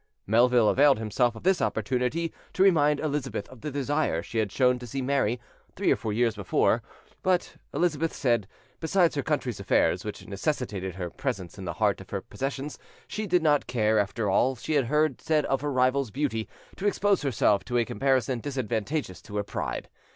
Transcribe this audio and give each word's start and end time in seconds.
'"Melville 0.25 0.67
availed 0.67 0.97
himself 0.97 1.35
of 1.35 1.43
this 1.43 1.61
opportunity 1.61 2.33
to 2.53 2.63
remind 2.63 2.99
Elizabeth 2.99 3.47
of 3.49 3.61
the 3.61 3.69
desire 3.69 4.23
she 4.23 4.39
had 4.39 4.51
shown 4.51 4.79
to 4.79 4.87
see 4.87 4.99
Mary, 4.99 5.39
three 5.75 5.91
or 5.91 5.95
four 5.95 6.11
years 6.11 6.35
before; 6.35 6.81
but 7.21 7.55
Elizabeth 7.71 8.11
said, 8.11 8.47
besides 8.79 9.13
her 9.13 9.21
country's 9.21 9.59
affairs, 9.59 10.03
which 10.03 10.25
necessitated 10.27 10.95
her 10.95 11.11
presence 11.11 11.59
in 11.59 11.65
the 11.65 11.73
heart 11.77 12.01
of 12.01 12.09
her 12.09 12.21
possessions, 12.23 12.79
she 13.07 13.27
did 13.27 13.43
not 13.43 13.67
care, 13.67 13.99
after 13.99 14.27
all 14.27 14.55
she 14.55 14.73
had 14.73 14.85
heard 14.85 15.21
said 15.21 15.45
of 15.45 15.61
her 15.61 15.71
rival's 15.71 16.09
beauty, 16.09 16.49
to 16.77 16.87
expose 16.87 17.21
herself 17.21 17.63
to 17.63 17.77
a 17.77 17.85
comparison 17.85 18.39
disadvantageous 18.39 19.21
to 19.21 19.37
her 19.37 19.43
pride. 19.43 19.87